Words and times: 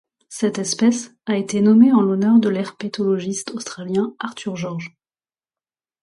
Cette 0.29 0.57
espèce 0.57 1.11
a 1.27 1.37
été 1.37 1.61
nommée 1.61 1.91
en 1.91 2.01
l'honneur 2.01 2.39
de 2.39 2.49
l'herpétologiste 2.49 3.51
australien 3.51 4.15
Arthur 4.17 4.55
Georges. 4.55 4.97